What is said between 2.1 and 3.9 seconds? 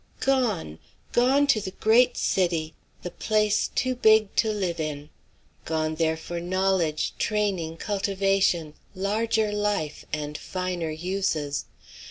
city, the place